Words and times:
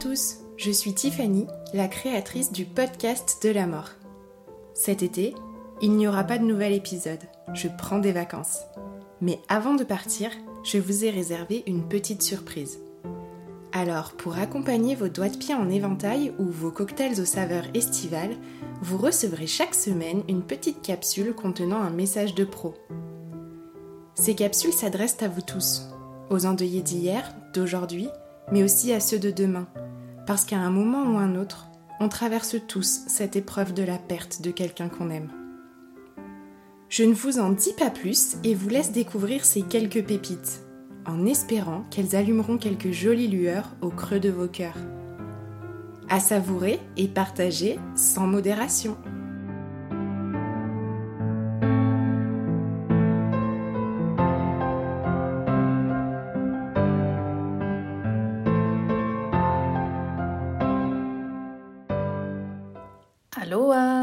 Tous, 0.00 0.38
je 0.56 0.70
suis 0.70 0.94
Tiffany, 0.94 1.46
la 1.74 1.86
créatrice 1.86 2.52
du 2.52 2.64
podcast 2.64 3.38
de 3.42 3.50
la 3.50 3.66
mort. 3.66 3.90
Cet 4.72 5.02
été, 5.02 5.34
il 5.82 5.92
n'y 5.92 6.08
aura 6.08 6.24
pas 6.24 6.38
de 6.38 6.44
nouvel 6.44 6.72
épisode, 6.72 7.20
je 7.52 7.68
prends 7.68 7.98
des 7.98 8.12
vacances. 8.12 8.60
Mais 9.20 9.40
avant 9.50 9.74
de 9.74 9.84
partir, 9.84 10.30
je 10.64 10.78
vous 10.78 11.04
ai 11.04 11.10
réservé 11.10 11.64
une 11.66 11.86
petite 11.86 12.22
surprise. 12.22 12.78
Alors, 13.72 14.12
pour 14.12 14.38
accompagner 14.38 14.94
vos 14.94 15.08
doigts 15.08 15.28
de 15.28 15.36
pied 15.36 15.54
en 15.54 15.68
éventail 15.68 16.32
ou 16.38 16.44
vos 16.46 16.70
cocktails 16.70 17.20
aux 17.20 17.26
saveurs 17.26 17.66
estivales, 17.74 18.36
vous 18.80 18.96
recevrez 18.96 19.46
chaque 19.46 19.74
semaine 19.74 20.22
une 20.28 20.42
petite 20.42 20.80
capsule 20.80 21.34
contenant 21.34 21.82
un 21.82 21.90
message 21.90 22.34
de 22.34 22.44
pro. 22.44 22.74
Ces 24.14 24.34
capsules 24.34 24.72
s'adressent 24.72 25.22
à 25.22 25.28
vous 25.28 25.42
tous, 25.42 25.82
aux 26.30 26.46
endeuillés 26.46 26.82
d'hier, 26.82 27.34
d'aujourd'hui 27.52 28.08
mais 28.52 28.62
aussi 28.62 28.92
à 28.92 29.00
ceux 29.00 29.18
de 29.18 29.30
demain, 29.30 29.66
parce 30.30 30.44
qu'à 30.44 30.60
un 30.60 30.70
moment 30.70 31.02
ou 31.12 31.18
un 31.18 31.34
autre, 31.34 31.66
on 31.98 32.08
traverse 32.08 32.54
tous 32.68 33.00
cette 33.08 33.34
épreuve 33.34 33.74
de 33.74 33.82
la 33.82 33.98
perte 33.98 34.42
de 34.42 34.52
quelqu'un 34.52 34.88
qu'on 34.88 35.10
aime. 35.10 35.28
Je 36.88 37.02
ne 37.02 37.12
vous 37.12 37.40
en 37.40 37.50
dis 37.50 37.72
pas 37.76 37.90
plus 37.90 38.36
et 38.44 38.54
vous 38.54 38.68
laisse 38.68 38.92
découvrir 38.92 39.44
ces 39.44 39.62
quelques 39.62 40.04
pépites, 40.04 40.62
en 41.04 41.26
espérant 41.26 41.82
qu'elles 41.90 42.14
allumeront 42.14 42.58
quelques 42.58 42.92
jolies 42.92 43.26
lueurs 43.26 43.74
au 43.80 43.88
creux 43.88 44.20
de 44.20 44.30
vos 44.30 44.46
cœurs. 44.46 44.78
À 46.08 46.20
savourer 46.20 46.78
et 46.96 47.08
partager 47.08 47.80
sans 47.96 48.28
modération. 48.28 48.96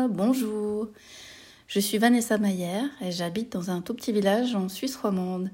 Bonjour. 0.07 0.88
Je 1.68 1.79
suis 1.79 1.97
Vanessa 1.97 2.38
Mayer 2.38 2.81
et 3.01 3.12
j'habite 3.12 3.51
dans 3.51 3.69
un 3.69 3.81
tout 3.81 3.94
petit 3.94 4.12
village 4.12 4.56
en 4.56 4.69
Suisse 4.69 4.95
romande. 4.95 5.51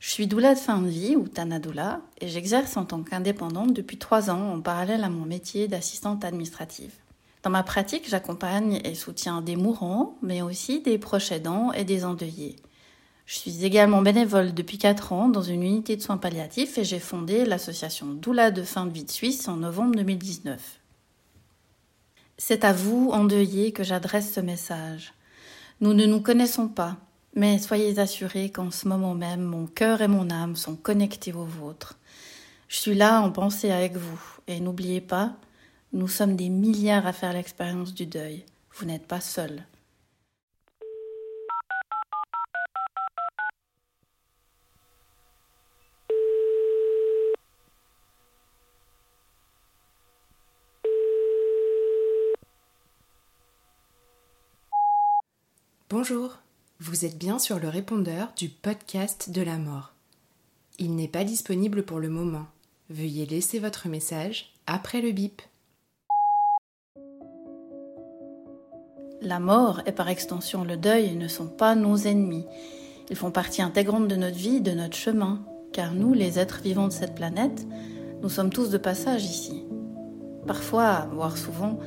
Je 0.00 0.10
suis 0.10 0.26
doula 0.26 0.54
de 0.54 0.58
fin 0.58 0.80
de 0.82 0.88
vie 0.88 1.16
ou 1.16 1.26
Tanadoula 1.28 2.02
et 2.20 2.28
j'exerce 2.28 2.76
en 2.76 2.84
tant 2.84 3.02
qu'indépendante 3.02 3.72
depuis 3.72 3.96
trois 3.96 4.30
ans 4.30 4.52
en 4.52 4.60
parallèle 4.60 5.04
à 5.04 5.08
mon 5.08 5.24
métier 5.24 5.68
d'assistante 5.68 6.24
administrative. 6.24 6.92
Dans 7.42 7.50
ma 7.50 7.62
pratique, 7.62 8.08
j'accompagne 8.08 8.80
et 8.84 8.94
soutiens 8.94 9.40
des 9.40 9.56
mourants, 9.56 10.18
mais 10.20 10.42
aussi 10.42 10.82
des 10.82 10.98
proches 10.98 11.32
aidants 11.32 11.72
et 11.72 11.84
des 11.84 12.04
endeuillés. 12.04 12.56
Je 13.24 13.38
suis 13.38 13.64
également 13.64 14.02
bénévole 14.02 14.52
depuis 14.52 14.78
quatre 14.78 15.12
ans 15.12 15.28
dans 15.28 15.42
une 15.42 15.62
unité 15.62 15.96
de 15.96 16.02
soins 16.02 16.18
palliatifs 16.18 16.78
et 16.78 16.84
j'ai 16.84 17.00
fondé 17.00 17.44
l'association 17.44 18.06
Doula 18.08 18.50
de 18.50 18.62
fin 18.62 18.86
de 18.86 18.92
vie 18.92 19.04
de 19.04 19.10
Suisse 19.10 19.48
en 19.48 19.56
novembre 19.56 19.96
2019. 19.96 20.80
C'est 22.38 22.64
à 22.64 22.72
vous, 22.72 23.10
endeuillés, 23.12 23.72
que 23.72 23.82
j'adresse 23.82 24.32
ce 24.32 24.40
message. 24.40 25.14
Nous 25.80 25.94
ne 25.94 26.04
nous 26.04 26.20
connaissons 26.20 26.68
pas, 26.68 26.96
mais 27.34 27.58
soyez 27.58 27.98
assurés 27.98 28.50
qu'en 28.50 28.70
ce 28.70 28.86
moment 28.88 29.14
même, 29.14 29.42
mon 29.42 29.66
cœur 29.66 30.02
et 30.02 30.08
mon 30.08 30.30
âme 30.30 30.54
sont 30.54 30.76
connectés 30.76 31.32
aux 31.32 31.44
vôtres. 31.44 31.98
Je 32.68 32.76
suis 32.76 32.94
là 32.94 33.22
en 33.22 33.30
pensée 33.30 33.70
avec 33.70 33.96
vous, 33.96 34.20
et 34.48 34.60
n'oubliez 34.60 35.00
pas, 35.00 35.32
nous 35.94 36.08
sommes 36.08 36.36
des 36.36 36.50
milliards 36.50 37.06
à 37.06 37.14
faire 37.14 37.32
l'expérience 37.32 37.94
du 37.94 38.04
deuil. 38.04 38.44
Vous 38.74 38.84
n'êtes 38.84 39.06
pas 39.06 39.20
seuls. 39.20 39.62
Bonjour, 55.88 56.38
vous 56.80 57.04
êtes 57.04 57.16
bien 57.16 57.38
sur 57.38 57.60
le 57.60 57.68
répondeur 57.68 58.32
du 58.36 58.48
podcast 58.48 59.30
de 59.30 59.40
la 59.40 59.56
mort. 59.56 59.92
Il 60.80 60.96
n'est 60.96 61.06
pas 61.06 61.22
disponible 61.22 61.84
pour 61.84 62.00
le 62.00 62.08
moment. 62.08 62.46
Veuillez 62.90 63.24
laisser 63.24 63.60
votre 63.60 63.86
message 63.86 64.52
après 64.66 65.00
le 65.00 65.12
bip. 65.12 65.42
La 69.22 69.38
mort 69.38 69.80
et 69.86 69.92
par 69.92 70.08
extension 70.08 70.64
le 70.64 70.76
deuil 70.76 71.14
ne 71.14 71.28
sont 71.28 71.46
pas 71.46 71.76
nos 71.76 71.96
ennemis. 71.96 72.46
Ils 73.08 73.14
font 73.14 73.30
partie 73.30 73.62
intégrante 73.62 74.08
de 74.08 74.16
notre 74.16 74.36
vie, 74.36 74.60
de 74.60 74.72
notre 74.72 74.96
chemin, 74.96 75.44
car 75.72 75.94
nous, 75.94 76.14
les 76.14 76.40
êtres 76.40 76.62
vivants 76.62 76.88
de 76.88 76.92
cette 76.92 77.14
planète, 77.14 77.64
nous 78.22 78.28
sommes 78.28 78.50
tous 78.50 78.70
de 78.70 78.78
passage 78.78 79.24
ici. 79.24 79.62
Parfois, 80.48 81.06
voire 81.12 81.38
souvent, 81.38 81.78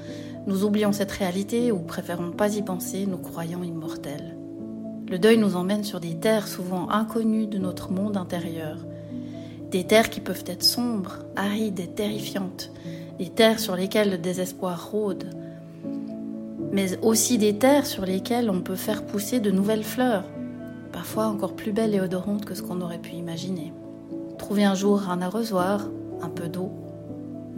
nous 0.49 0.65
oublions 0.65 0.91
cette 0.91 1.11
réalité 1.11 1.71
ou 1.71 1.77
préférons 1.77 2.31
pas 2.31 2.55
y 2.55 2.63
penser, 2.63 3.05
nous 3.05 3.19
croyant 3.19 3.61
immortels. 3.61 4.35
Le 5.07 5.19
deuil 5.19 5.37
nous 5.37 5.55
emmène 5.55 5.83
sur 5.83 5.99
des 5.99 6.15
terres 6.15 6.47
souvent 6.47 6.89
inconnues 6.89 7.45
de 7.45 7.59
notre 7.59 7.91
monde 7.91 8.17
intérieur. 8.17 8.77
Des 9.69 9.83
terres 9.83 10.09
qui 10.09 10.21
peuvent 10.21 10.45
être 10.47 10.63
sombres, 10.63 11.19
arides 11.35 11.79
et 11.79 11.87
terrifiantes. 11.87 12.71
Des 13.19 13.29
terres 13.29 13.59
sur 13.59 13.75
lesquelles 13.75 14.09
le 14.09 14.17
désespoir 14.17 14.89
rôde. 14.89 15.25
Mais 16.71 16.97
aussi 17.03 17.37
des 17.37 17.55
terres 17.59 17.85
sur 17.85 18.03
lesquelles 18.03 18.49
on 18.49 18.61
peut 18.61 18.75
faire 18.75 19.05
pousser 19.05 19.39
de 19.39 19.51
nouvelles 19.51 19.83
fleurs, 19.83 20.25
parfois 20.91 21.27
encore 21.27 21.55
plus 21.55 21.73
belles 21.73 21.93
et 21.93 22.01
odorantes 22.01 22.45
que 22.45 22.55
ce 22.55 22.63
qu'on 22.63 22.81
aurait 22.81 22.97
pu 22.97 23.11
imaginer. 23.11 23.71
Trouver 24.39 24.63
un 24.63 24.73
jour 24.73 25.11
un 25.11 25.21
arrosoir, 25.21 25.87
un 26.23 26.29
peu 26.29 26.47
d'eau, 26.47 26.71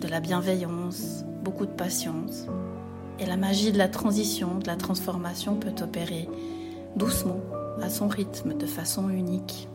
de 0.02 0.09
la 0.09 0.19
bienveillance, 0.19 1.23
beaucoup 1.41 1.66
de 1.66 1.72
patience, 1.72 2.47
et 3.22 3.26
la 3.28 3.38
magie 3.38 3.72
de 3.72 3.78
la 3.78 3.88
transition, 3.88 4.58
de 4.58 4.68
la 4.68 4.76
transformation 4.76 5.56
peut 5.56 5.84
opérer 5.84 6.28
doucement, 6.96 7.40
à 7.82 7.90
son 7.90 8.08
rythme, 8.08 8.58
de 8.58 8.66
façon 8.66 9.09
unique. 9.09 9.70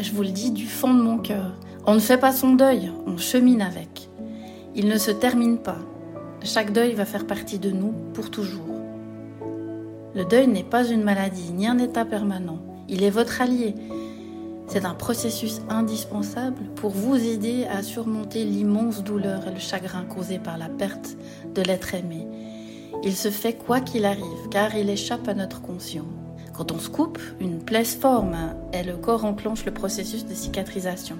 Je 0.00 0.12
vous 0.12 0.22
le 0.22 0.30
dis 0.30 0.50
du 0.50 0.66
fond 0.66 0.94
de 0.94 1.02
mon 1.02 1.18
cœur. 1.18 1.54
On 1.86 1.94
ne 1.94 2.00
fait 2.00 2.18
pas 2.18 2.32
son 2.32 2.54
deuil, 2.54 2.90
on 3.06 3.18
chemine 3.18 3.62
avec. 3.62 4.08
Il 4.74 4.88
ne 4.88 4.96
se 4.96 5.10
termine 5.10 5.58
pas. 5.58 5.78
Chaque 6.42 6.72
deuil 6.72 6.94
va 6.94 7.04
faire 7.04 7.26
partie 7.26 7.58
de 7.58 7.70
nous 7.70 7.92
pour 8.14 8.30
toujours. 8.30 8.64
Le 10.14 10.24
deuil 10.24 10.48
n'est 10.48 10.64
pas 10.64 10.86
une 10.86 11.02
maladie 11.02 11.52
ni 11.52 11.66
un 11.66 11.78
état 11.78 12.04
permanent. 12.04 12.58
Il 12.88 13.02
est 13.02 13.10
votre 13.10 13.42
allié. 13.42 13.74
C'est 14.66 14.84
un 14.84 14.94
processus 14.94 15.60
indispensable 15.68 16.64
pour 16.74 16.90
vous 16.90 17.16
aider 17.16 17.66
à 17.70 17.82
surmonter 17.82 18.44
l'immense 18.44 19.02
douleur 19.02 19.46
et 19.46 19.52
le 19.52 19.60
chagrin 19.60 20.04
causé 20.04 20.38
par 20.38 20.58
la 20.58 20.68
perte 20.68 21.16
de 21.54 21.62
l'être 21.62 21.94
aimé 21.94 22.26
il 23.02 23.14
se 23.14 23.30
fait 23.30 23.54
quoi 23.54 23.80
qu'il 23.80 24.04
arrive, 24.04 24.48
car 24.50 24.74
il 24.74 24.90
échappe 24.90 25.28
à 25.28 25.34
notre 25.34 25.62
conscient. 25.62 26.06
Quand 26.52 26.72
on 26.72 26.78
se 26.78 26.88
coupe, 26.88 27.20
une 27.40 27.60
plaie 27.60 27.84
se 27.84 27.96
forme 27.96 28.36
et 28.72 28.82
le 28.82 28.96
corps 28.96 29.24
enclenche 29.24 29.64
le 29.64 29.72
processus 29.72 30.26
de 30.26 30.34
cicatrisation. 30.34 31.16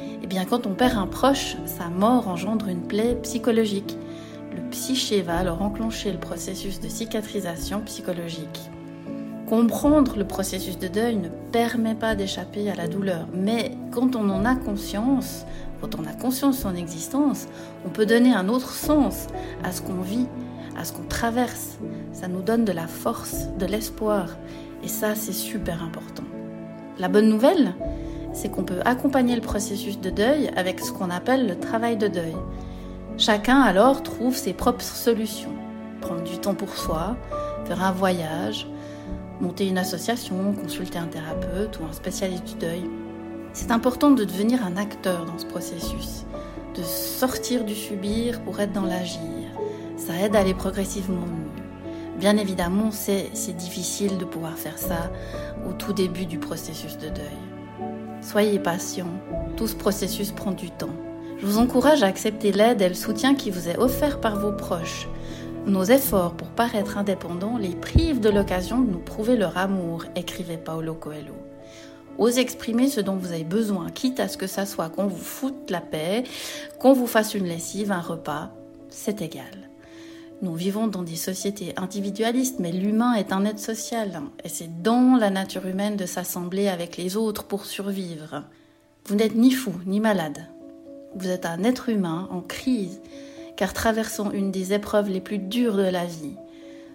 Et 0.00 0.24
eh 0.24 0.26
bien, 0.26 0.44
quand 0.44 0.66
on 0.66 0.74
perd 0.74 0.96
un 0.96 1.06
proche, 1.06 1.56
sa 1.66 1.88
mort 1.88 2.28
engendre 2.28 2.68
une 2.68 2.86
plaie 2.86 3.16
psychologique. 3.22 3.98
Le 4.54 4.62
psyché 4.70 5.20
va 5.20 5.36
alors 5.36 5.62
enclencher 5.62 6.12
le 6.12 6.18
processus 6.18 6.80
de 6.80 6.88
cicatrisation 6.88 7.80
psychologique. 7.80 8.70
Comprendre 9.46 10.16
le 10.16 10.26
processus 10.26 10.78
de 10.78 10.88
deuil 10.88 11.16
ne 11.16 11.28
permet 11.28 11.94
pas 11.94 12.14
d'échapper 12.14 12.70
à 12.70 12.74
la 12.74 12.88
douleur, 12.88 13.26
mais 13.34 13.72
quand 13.90 14.16
on 14.16 14.30
en 14.30 14.44
a 14.44 14.54
conscience, 14.54 15.44
quand 15.80 15.96
on 15.96 16.06
a 16.06 16.12
conscience 16.12 16.56
de 16.56 16.62
son 16.62 16.74
existence, 16.76 17.46
on 17.84 17.90
peut 17.90 18.06
donner 18.06 18.32
un 18.32 18.48
autre 18.48 18.72
sens 18.72 19.26
à 19.64 19.72
ce 19.72 19.82
qu'on 19.82 20.00
vit, 20.00 20.28
à 20.76 20.84
ce 20.84 20.92
qu'on 20.92 21.04
traverse. 21.04 21.78
Ça 22.12 22.28
nous 22.28 22.42
donne 22.42 22.64
de 22.64 22.72
la 22.72 22.86
force, 22.86 23.48
de 23.58 23.66
l'espoir, 23.66 24.28
et 24.82 24.88
ça 24.88 25.14
c'est 25.14 25.32
super 25.32 25.82
important. 25.82 26.24
La 26.98 27.08
bonne 27.08 27.28
nouvelle, 27.28 27.74
c'est 28.32 28.50
qu'on 28.50 28.64
peut 28.64 28.80
accompagner 28.84 29.34
le 29.34 29.40
processus 29.40 30.00
de 30.00 30.10
deuil 30.10 30.50
avec 30.56 30.80
ce 30.80 30.92
qu'on 30.92 31.10
appelle 31.10 31.46
le 31.46 31.58
travail 31.58 31.96
de 31.96 32.08
deuil. 32.08 32.36
Chacun 33.18 33.60
alors 33.60 34.02
trouve 34.02 34.36
ses 34.36 34.52
propres 34.52 34.82
solutions. 34.82 35.52
Prendre 36.00 36.24
du 36.24 36.38
temps 36.38 36.54
pour 36.54 36.76
soi, 36.76 37.16
faire 37.66 37.82
un 37.82 37.92
voyage, 37.92 38.66
monter 39.40 39.68
une 39.68 39.78
association, 39.78 40.54
consulter 40.54 40.98
un 40.98 41.06
thérapeute 41.06 41.78
ou 41.80 41.84
un 41.84 41.92
spécialiste 41.92 42.44
du 42.44 42.54
deuil. 42.54 42.90
C'est 43.52 43.70
important 43.70 44.10
de 44.10 44.24
devenir 44.24 44.64
un 44.64 44.76
acteur 44.76 45.26
dans 45.26 45.38
ce 45.38 45.46
processus, 45.46 46.24
de 46.74 46.82
sortir 46.82 47.64
du 47.64 47.74
subir 47.74 48.40
pour 48.42 48.60
être 48.60 48.72
dans 48.72 48.86
l'agir. 48.86 49.18
Ça 50.04 50.14
aide 50.20 50.34
à 50.34 50.40
aller 50.40 50.52
progressivement 50.52 51.26
mieux. 51.26 52.18
Bien 52.18 52.36
évidemment, 52.36 52.90
c'est 52.90 53.56
difficile 53.56 54.18
de 54.18 54.24
pouvoir 54.24 54.58
faire 54.58 54.76
ça 54.76 55.12
au 55.68 55.72
tout 55.72 55.92
début 55.92 56.26
du 56.26 56.38
processus 56.38 56.98
de 56.98 57.08
deuil. 57.08 57.38
Soyez 58.20 58.58
patient, 58.58 59.06
tout 59.56 59.68
ce 59.68 59.76
processus 59.76 60.32
prend 60.32 60.50
du 60.50 60.72
temps. 60.72 60.96
Je 61.38 61.46
vous 61.46 61.58
encourage 61.58 62.02
à 62.02 62.06
accepter 62.06 62.50
l'aide 62.50 62.82
et 62.82 62.88
le 62.88 62.96
soutien 62.96 63.36
qui 63.36 63.50
vous 63.50 63.68
est 63.68 63.78
offert 63.78 64.20
par 64.20 64.40
vos 64.40 64.50
proches. 64.50 65.06
Nos 65.66 65.84
efforts 65.84 66.34
pour 66.34 66.48
paraître 66.48 66.98
indépendants 66.98 67.56
les 67.56 67.76
privent 67.76 68.20
de 68.20 68.28
l'occasion 68.28 68.80
de 68.80 68.90
nous 68.90 68.98
prouver 68.98 69.36
leur 69.36 69.56
amour, 69.56 70.04
écrivait 70.16 70.56
Paolo 70.56 70.94
Coelho. 70.94 71.34
Osez 72.18 72.40
exprimer 72.40 72.88
ce 72.88 73.00
dont 73.00 73.14
vous 73.14 73.30
avez 73.30 73.44
besoin, 73.44 73.88
quitte 73.90 74.18
à 74.18 74.26
ce 74.26 74.36
que 74.36 74.48
ça 74.48 74.66
soit 74.66 74.88
qu'on 74.88 75.06
vous 75.06 75.16
foute 75.16 75.70
la 75.70 75.80
paix, 75.80 76.24
qu'on 76.80 76.92
vous 76.92 77.06
fasse 77.06 77.34
une 77.34 77.46
lessive, 77.46 77.92
un 77.92 78.00
repas, 78.00 78.50
c'est 78.90 79.22
égal. 79.22 79.71
Nous 80.42 80.56
vivons 80.56 80.88
dans 80.88 81.04
des 81.04 81.14
sociétés 81.14 81.72
individualistes, 81.76 82.58
mais 82.58 82.72
l'humain 82.72 83.14
est 83.14 83.32
un 83.32 83.44
être 83.44 83.60
social, 83.60 84.20
et 84.42 84.48
c'est 84.48 84.82
dans 84.82 85.16
la 85.16 85.30
nature 85.30 85.66
humaine 85.66 85.96
de 85.96 86.04
s'assembler 86.04 86.66
avec 86.66 86.96
les 86.96 87.16
autres 87.16 87.44
pour 87.44 87.64
survivre. 87.64 88.42
Vous 89.06 89.14
n'êtes 89.14 89.36
ni 89.36 89.52
fou, 89.52 89.72
ni 89.86 90.00
malade. 90.00 90.48
Vous 91.14 91.28
êtes 91.28 91.46
un 91.46 91.62
être 91.62 91.90
humain 91.90 92.26
en 92.32 92.40
crise, 92.40 93.00
car 93.56 93.72
traversant 93.72 94.32
une 94.32 94.50
des 94.50 94.72
épreuves 94.72 95.08
les 95.08 95.20
plus 95.20 95.38
dures 95.38 95.76
de 95.76 95.82
la 95.82 96.06
vie. 96.06 96.34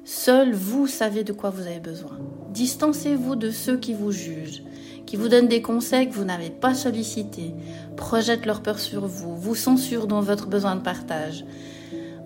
Seul 0.04 0.52
vous 0.52 0.86
savez 0.86 1.24
de 1.24 1.32
quoi 1.32 1.50
vous 1.50 1.68
avez 1.68 1.80
besoin. 1.80 2.20
Distancez-vous 2.50 3.38
de 3.38 3.52
ceux 3.52 3.78
qui 3.78 3.94
vous 3.94 4.12
jugent, 4.12 4.64
qui 5.06 5.16
vous 5.16 5.30
donnent 5.30 5.48
des 5.48 5.62
conseils 5.62 6.10
que 6.10 6.16
vous 6.16 6.26
n'avez 6.26 6.50
pas 6.50 6.74
sollicités, 6.74 7.54
projettent 7.96 8.46
leur 8.46 8.62
peur 8.62 8.80
sur 8.80 9.08
vous, 9.08 9.38
vous 9.38 9.56
censurent 9.56 10.08
dans 10.08 10.20
votre 10.20 10.48
besoin 10.48 10.76
de 10.76 10.82
partage. 10.82 11.46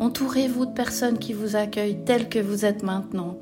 Entourez-vous 0.02 0.66
de 0.66 0.72
personnes 0.72 1.20
qui 1.20 1.32
vous 1.32 1.56
accueillent 1.56 2.04
telles 2.04 2.28
que 2.28 2.40
vous 2.40 2.66
êtes 2.66 2.82
maintenant, 2.82 3.38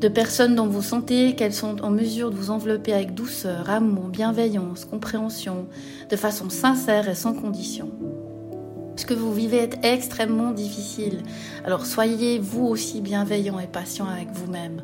de 0.00 0.08
personnes 0.08 0.56
dont 0.56 0.66
vous 0.66 0.82
sentez 0.82 1.36
qu'elles 1.36 1.54
sont 1.54 1.84
en 1.84 1.90
mesure 1.90 2.32
de 2.32 2.34
vous 2.34 2.50
envelopper 2.50 2.92
avec 2.92 3.14
douceur, 3.14 3.70
amour, 3.70 4.08
bienveillance, 4.08 4.84
compréhension, 4.84 5.68
de 6.10 6.16
façon 6.16 6.50
sincère 6.50 7.08
et 7.08 7.14
sans 7.14 7.32
condition. 7.32 7.92
Ce 8.96 9.06
que 9.06 9.14
vous 9.14 9.32
vivez 9.32 9.58
est 9.58 9.84
extrêmement 9.84 10.50
difficile, 10.50 11.22
alors 11.64 11.86
soyez 11.86 12.40
vous 12.40 12.66
aussi 12.66 13.00
bienveillant 13.00 13.60
et 13.60 13.68
patient 13.68 14.06
avec 14.08 14.32
vous-même. 14.32 14.82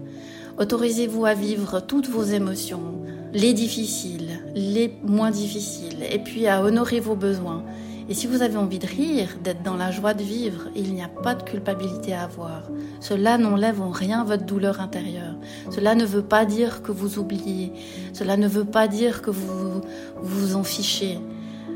Autorisez-vous 0.58 1.26
à 1.26 1.34
vivre 1.34 1.80
toutes 1.80 2.08
vos 2.08 2.22
émotions, 2.22 3.02
les 3.32 3.52
difficiles, 3.52 4.44
les 4.54 4.94
moins 5.02 5.32
difficiles, 5.32 6.04
et 6.08 6.20
puis 6.20 6.46
à 6.46 6.62
honorer 6.62 7.00
vos 7.00 7.16
besoins. 7.16 7.64
Et 8.08 8.14
si 8.14 8.26
vous 8.26 8.42
avez 8.42 8.56
envie 8.56 8.78
de 8.78 8.86
rire, 8.86 9.36
d'être 9.42 9.62
dans 9.62 9.76
la 9.76 9.90
joie 9.90 10.14
de 10.14 10.22
vivre, 10.22 10.68
il 10.74 10.94
n'y 10.94 11.02
a 11.02 11.08
pas 11.08 11.34
de 11.34 11.42
culpabilité 11.42 12.14
à 12.14 12.22
avoir. 12.22 12.62
Cela 13.00 13.36
n'enlève 13.36 13.82
en 13.82 13.90
rien 13.90 14.24
votre 14.24 14.44
douleur 14.44 14.80
intérieure. 14.80 15.36
Cela 15.70 15.94
ne 15.94 16.06
veut 16.06 16.22
pas 16.22 16.46
dire 16.46 16.82
que 16.82 16.92
vous 16.92 17.18
oubliez. 17.18 17.72
Cela 18.14 18.36
ne 18.36 18.48
veut 18.48 18.64
pas 18.64 18.88
dire 18.88 19.20
que 19.20 19.30
vous 19.30 19.82
vous 20.22 20.56
en 20.56 20.64
fichez. 20.64 21.18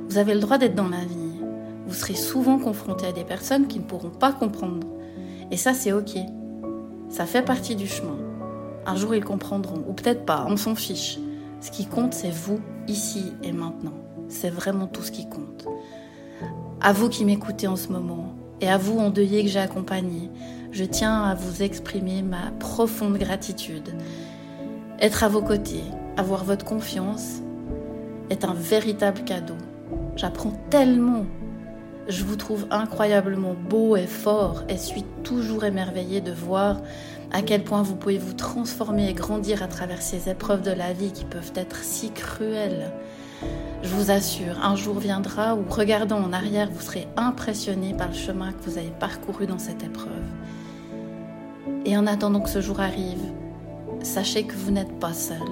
Vous 0.09 0.17
avez 0.17 0.35
le 0.35 0.41
droit 0.41 0.59
d'être 0.59 0.75
dans 0.75 0.89
la 0.89 1.05
vie 1.05 1.33
vous 1.93 1.99
serez 1.99 2.15
souvent 2.15 2.59
confronté 2.59 3.07
à 3.07 3.13
des 3.13 3.23
personnes 3.23 3.67
qui 3.67 3.79
ne 3.79 3.85
pourront 3.85 4.09
pas 4.09 4.33
comprendre. 4.33 4.87
Et 5.51 5.59
ça, 5.59 5.75
c'est 5.75 5.93
ok. 5.93 6.17
Ça 7.11 7.27
fait 7.27 7.43
partie 7.43 7.77
du 7.77 7.87
chemin. 7.87 8.17
Un 8.87 8.97
jour, 8.97 9.15
ils 9.15 9.23
comprendront, 9.23 9.85
ou 9.87 9.93
peut-être 9.93 10.25
pas, 10.25 10.47
on 10.49 10.57
s'en 10.57 10.75
fiche. 10.75 11.19
Ce 11.61 11.71
qui 11.71 11.85
compte, 11.85 12.15
c'est 12.15 12.31
vous, 12.31 12.61
ici 12.89 13.35
et 13.43 13.53
maintenant. 13.53 13.93
C'est 14.29 14.49
vraiment 14.49 14.87
tout 14.87 15.03
ce 15.03 15.13
qui 15.13 15.29
compte. 15.29 15.67
À 16.85 16.93
vous 16.93 17.09
qui 17.09 17.25
m'écoutez 17.25 17.69
en 17.69 17.77
ce 17.77 17.89
moment, 17.93 18.35
et 18.61 18.69
à 18.69 18.77
vous 18.77 18.99
endeuillés 18.99 19.45
que 19.45 19.49
j'ai 19.49 19.61
accompagné, 19.61 20.29
je 20.73 20.83
tiens 20.83 21.23
à 21.23 21.37
vous 21.37 21.63
exprimer 21.63 22.23
ma 22.23 22.51
profonde 22.59 23.19
gratitude. 23.19 23.91
Être 24.99 25.23
à 25.23 25.29
vos 25.29 25.43
côtés, 25.43 25.85
avoir 26.17 26.43
votre 26.43 26.65
confiance, 26.65 27.41
est 28.31 28.45
un 28.45 28.55
véritable 28.55 29.23
cadeau. 29.23 29.55
J'apprends 30.17 30.59
tellement 30.71 31.25
je 32.09 32.25
vous 32.25 32.35
trouve 32.35 32.67
incroyablement 32.73 33.55
beau 33.55 33.97
et 33.97 34.09
fort 34.09 34.65
et 34.69 34.77
suis 34.77 35.05
toujours 35.23 35.65
émerveillée 35.65 36.21
de 36.21 36.33
voir 36.33 36.81
à 37.31 37.43
quel 37.43 37.63
point 37.63 37.83
vous 37.83 37.95
pouvez 37.95 38.19
vous 38.19 38.33
transformer 38.33 39.09
et 39.09 39.15
grandir 39.15 39.63
à 39.63 39.69
travers 39.69 40.03
ces 40.03 40.29
épreuves 40.29 40.63
de 40.63 40.73
la 40.73 40.93
vie 40.93 41.13
qui 41.13 41.25
peuvent 41.25 41.53
être 41.55 41.77
si 41.77 42.11
cruelles. 42.11 42.93
Je 43.83 43.89
vous 43.89 44.13
assure, 44.13 44.65
un 44.65 44.77
jour 44.77 45.01
viendra 45.01 45.57
où, 45.57 45.65
regardant 45.69 46.19
en 46.19 46.33
arrière, 46.33 46.69
vous 46.73 46.81
serez 46.81 47.09
impressionné 47.17 47.95
par 47.95 48.09
le 48.09 48.15
chemin 48.15 48.53
que 48.53 48.63
vous 48.71 48.79
avez 48.79 48.93
parcouru 49.01 49.47
dans 49.47 49.59
cette 49.59 49.83
épreuve. 49.83 50.23
Et 51.85 51.97
en 51.97 52.07
attendant 52.07 52.41
que 52.41 52.49
ce 52.49 52.61
jour 52.61 52.81
arrive, 52.81 53.25
sachez 54.03 54.45
que 54.45 54.55
vous 54.55 54.71
n'êtes 54.71 55.01
pas 55.01 55.13
seul. 55.13 55.43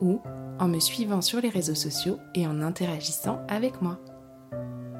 ou 0.00 0.22
en 0.58 0.68
me 0.68 0.80
suivant 0.80 1.20
sur 1.20 1.42
les 1.42 1.50
réseaux 1.50 1.74
sociaux 1.74 2.16
et 2.34 2.46
en 2.46 2.62
interagissant 2.62 3.42
avec 3.46 3.82
moi. 3.82 4.00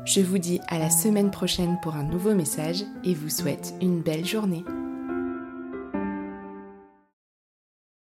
Je 0.05 0.21
vous 0.21 0.37
dis 0.37 0.61
à 0.69 0.79
la 0.79 0.91
semaine 0.91 1.31
prochaine 1.31 1.79
pour 1.83 1.95
un 1.95 2.03
nouveau 2.03 2.35
message 2.35 2.85
et 3.05 3.15
vous 3.15 3.31
souhaite 3.31 3.73
une 3.81 4.03
belle 4.03 4.27
journée. 4.27 4.63